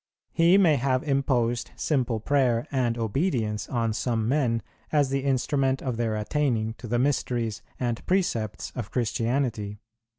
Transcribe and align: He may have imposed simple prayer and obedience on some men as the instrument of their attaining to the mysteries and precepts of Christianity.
He 0.33 0.57
may 0.57 0.77
have 0.77 1.03
imposed 1.03 1.69
simple 1.75 2.19
prayer 2.19 2.65
and 2.71 2.97
obedience 2.97 3.69
on 3.69 3.93
some 3.93 4.27
men 4.27 4.63
as 4.91 5.09
the 5.11 5.23
instrument 5.23 5.83
of 5.83 5.97
their 5.97 6.15
attaining 6.15 6.73
to 6.79 6.87
the 6.87 6.97
mysteries 6.97 7.61
and 7.79 8.03
precepts 8.07 8.71
of 8.75 8.89
Christianity. 8.89 9.77